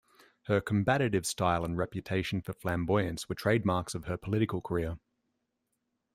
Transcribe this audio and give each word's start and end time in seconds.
Her 0.47 0.61
combative 0.61 1.27
style 1.27 1.63
and 1.63 1.77
reputation 1.77 2.41
for 2.41 2.53
flamboyance 2.53 3.29
were 3.29 3.35
trademarks 3.35 3.93
of 3.93 4.05
her 4.05 4.17
political 4.17 4.59
career. 4.59 4.97